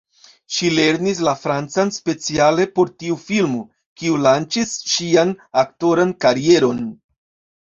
[0.53, 3.61] Ŝi lernis la francan speciale por tiu filmo,
[4.01, 5.35] kiu lanĉis ŝian
[5.67, 6.83] aktoran karieron.